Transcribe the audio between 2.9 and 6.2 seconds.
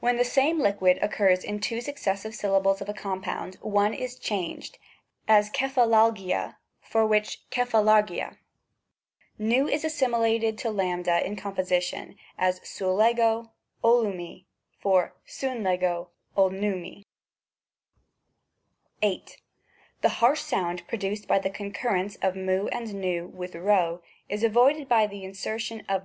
compound, one is changed; as xtcpuXaX